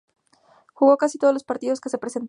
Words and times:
Jugó 0.73 0.97
casi 0.97 1.17
todos 1.19 1.31
los 1.33 1.43
partidos 1.43 1.79
que 1.79 1.89
se 1.89 1.99
presentaban. 1.99 2.11